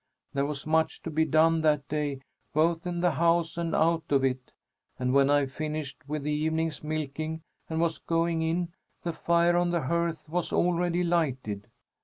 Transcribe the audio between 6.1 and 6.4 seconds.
the